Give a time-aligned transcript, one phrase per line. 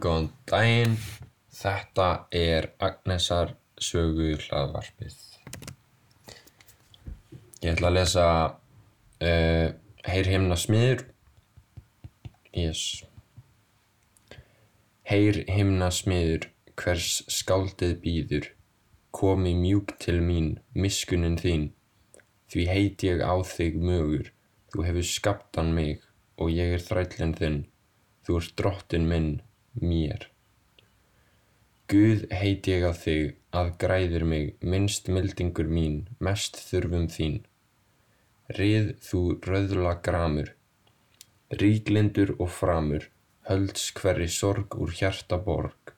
[0.00, 0.94] Góðan daginn,
[1.52, 5.16] þetta er Agnesar sögu hlaðvarpið.
[7.60, 9.66] Ég ætla að lesa uh,
[10.08, 11.02] Heyr himna smiður.
[12.56, 13.02] Yes.
[15.04, 16.48] Heyr himna smiður,
[16.80, 18.48] hvers skáldið býður,
[19.12, 21.68] komi mjúk til mín, miskunnin þín.
[22.48, 24.32] Því heit ég á þig mögur,
[24.72, 26.00] þú hefur skaptan mig
[26.40, 27.62] og ég er þrællin þinn.
[28.24, 29.30] Þú ert drottin minn,
[29.82, 30.28] mér.
[31.90, 37.40] Guð heit ég á þig, að græðir mig, minnst mildingur mín, mest þurfum þín.
[38.58, 40.52] Rið þú röðla gramur,
[41.50, 43.08] ríklindur og framur,
[43.50, 45.94] hölds hverri sorg úr hjarta borg.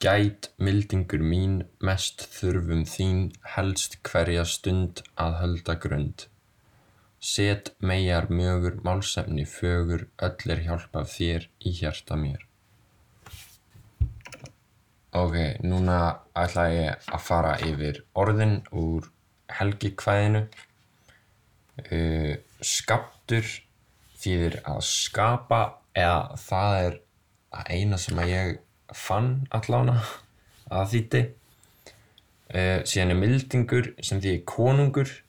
[0.00, 3.20] Gæt mildingur mín, mest þurfum þín,
[3.56, 6.26] helst hverja stund að hölda grund.
[7.26, 12.44] Set meyjar mögur málsefni fögur, öll er hjálp af þér í hjarta mér.
[15.16, 15.34] Ok,
[15.64, 15.98] núna
[16.36, 19.08] ætla ég að fara yfir orðin úr
[19.58, 20.44] helgikvæðinu.
[21.76, 23.48] Uh, skaptur
[24.20, 25.60] þýðir að skapa
[25.96, 26.98] eða það er
[27.56, 28.54] að eina sem að ég
[28.96, 29.98] fann allána
[30.70, 31.22] að þýtti.
[32.54, 35.20] Uh, síðan er mildingur sem þýðir konungur.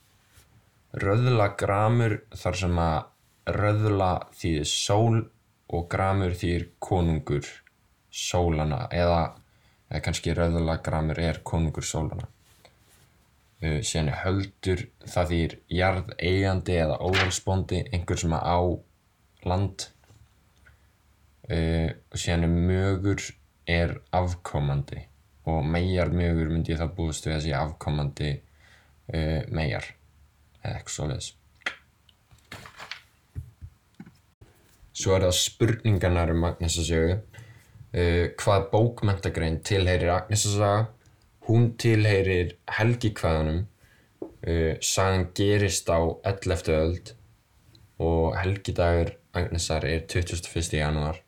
[0.96, 5.18] Röðla gramur þar sem að röðla þýðir sól
[5.68, 7.50] og gramur þýðir konungur
[8.12, 9.36] sólana eða,
[9.92, 12.30] eða kannski röðla gramur er konungur sólana.
[13.58, 13.82] Er
[14.22, 18.60] höldur, það þýðir jarðeigandi eða óvalsbóndi, einhver sem á
[19.48, 19.88] land.
[21.50, 23.24] Er mögur
[23.68, 25.04] er afkomandi
[25.48, 28.32] og meyjar mögur myndi ég þá búist við að sé afkomandi
[29.52, 29.88] eða
[30.64, 31.34] eitthvað svoleiðis.
[34.98, 37.20] Svo er það spurningarnar um Agnesasögu.
[37.94, 40.88] Uh, hvað bókmenntagrein tilheyrir Agnesasaga?
[41.48, 43.62] Hún tilheyrir helgikvæðunum.
[44.42, 46.74] Uh, sagan gerist á 11.
[46.74, 47.14] öld
[48.02, 50.74] og helgidagur Agnesar er 21.
[50.80, 51.22] janúar.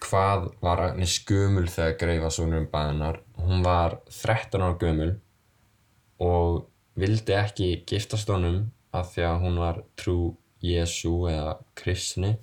[0.00, 3.20] Hvað var Agnes gömul þegar greifa sonur um baðinar?
[3.36, 5.14] Hún var 13 ára gömul
[6.22, 8.66] og vildi ekki giftast honum
[8.96, 10.18] af því að hún var trú
[10.64, 12.34] Jésu eða kristni.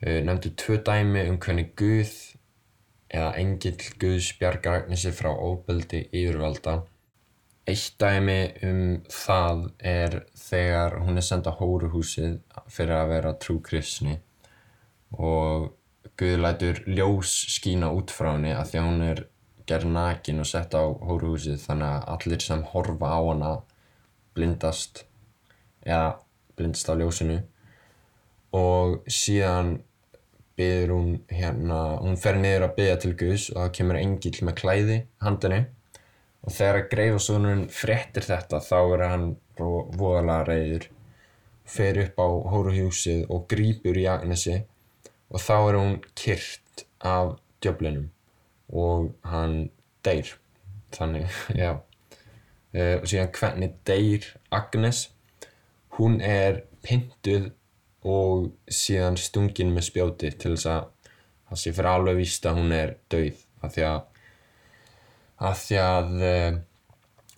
[0.00, 2.14] Uh, nefndi tvö dæmi um hvernig Guð
[3.10, 6.78] eða engill Guðs bjargar Agnesi frá óbeldi yfirvalda.
[7.68, 8.80] Eitt dæmi um
[9.12, 12.38] það er þegar hún er senda hóruhúsið
[12.72, 14.16] fyrir að vera trú kristni
[15.12, 15.70] og
[16.20, 19.22] Guð lætur ljós skína út frá henni af því að hún er
[19.70, 23.52] gerð nakin og sett á hóruhúsið þannig að allir sem horfa á hana
[24.34, 25.04] blindast
[25.86, 26.18] eða
[26.58, 27.38] blindast á ljósinu.
[28.56, 29.76] Og síðan
[30.58, 34.56] byður hún hérna, hún fer niður að byðja til Guðs og það kemur engill með
[34.60, 35.60] klæði handinni
[36.40, 39.26] og þegar að greifasonurinn fréttir þetta þá er hann
[39.60, 40.86] voðalega reyður
[41.70, 44.62] fer upp á hóruhúsið og grípur í Agnesi.
[45.30, 48.08] Og þá er hún kyrt af djöflinum
[48.72, 49.70] og hann
[50.04, 50.34] deyr.
[50.94, 51.28] Þannig,
[51.62, 51.76] já.
[52.70, 55.08] Uh, og síðan hvernig deyr Agnes?
[55.98, 57.50] Hún er pyntuð
[58.06, 60.86] og síðan stungin með spjóti til þess að
[61.50, 63.42] það sé fyrir alveg víst að hún er dauð.
[63.60, 63.98] Af því að
[65.50, 66.60] af því að uh,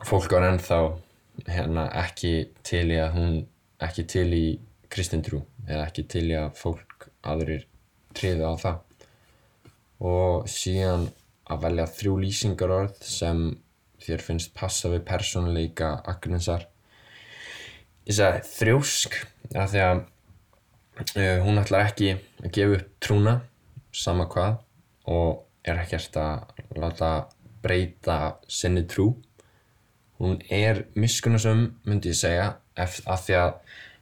[0.06, 0.78] fólk var ennþá
[1.48, 2.34] hérna ekki
[2.66, 3.34] til í að hún
[3.82, 4.46] ekki til í
[4.92, 7.66] kristindrú eða ekki til í að fólk aðrir
[8.16, 8.80] triðu á það.
[10.02, 11.08] Og síðan
[11.52, 13.44] að velja þrjú lýsingarorð sem
[14.02, 16.66] þér finnst passa við persónuleika Agnesar.
[18.08, 19.18] Ég sagði þrjósk
[19.54, 23.36] af því að uh, hún ætlar ekki að gefa upp trúna
[23.94, 24.58] sama hvað
[25.12, 27.12] og er ekkert að láta
[27.62, 28.18] breyta
[28.50, 29.12] sinni trú.
[30.18, 33.54] Hún er miskunnarsöm myndi ég segja af því að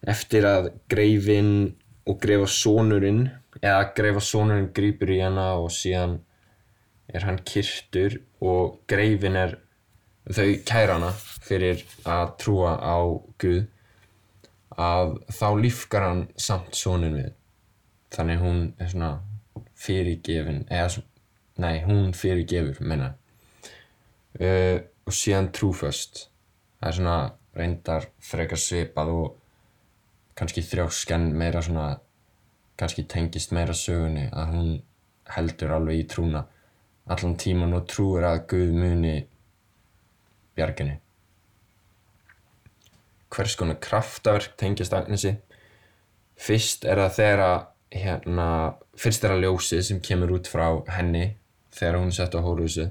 [0.09, 1.53] eftir að greifin
[2.09, 3.27] og greifa sonurinn
[3.61, 6.19] eða greifa sonurinn grýpur í hana og síðan
[7.15, 9.57] er hann kyrtur og greifin er
[10.31, 12.99] þau kæra hana fyrir að trúa á
[13.41, 13.67] Guð
[14.81, 17.33] að þá lífgar hann samt sonin við.
[18.15, 19.11] Þannig hún er svona
[19.81, 21.03] fyrirgefin eða
[21.61, 23.15] nei, hún fyrirgefur meina.
[24.39, 26.29] Uh, og síðan trúföst.
[26.81, 27.19] Það er svona
[27.57, 29.27] reyndar frekar svipað og
[30.39, 31.89] kannski þrjósk en meira svona
[32.81, 34.71] kannski tengist meira sögunni að hún
[35.35, 36.47] heldur alveg í trúna
[37.11, 39.15] allan tíman og trúir að Guð muni
[40.59, 40.99] bjarginni
[43.31, 45.37] hvers konar kraftaverk tengist Agnesi?
[46.41, 47.59] Fyrst er það þegar að
[48.01, 48.47] hérna,
[48.99, 50.67] fyrst er að ljósið sem kemur út frá
[50.97, 51.37] henni
[51.75, 52.91] þegar hún er sett á hóruðsið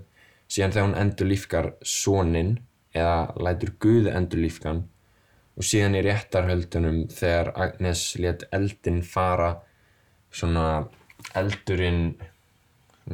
[0.50, 2.54] síðan þegar hún endur lífkar soninn
[2.96, 4.84] eða lætur Guð endur lífkan
[5.60, 9.52] og síðan í réttarhöldunum þegar Agnes let eldin fara
[10.32, 10.66] svona
[11.38, 12.14] eldurinn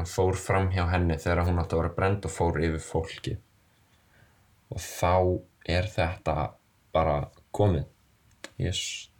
[0.05, 3.35] fór fram hjá henni þegar hún átti að vera brend og fór yfir fólki
[4.73, 5.15] og þá
[5.77, 6.35] er þetta
[6.95, 7.17] bara
[7.55, 7.85] komið.
[8.59, 9.11] Yes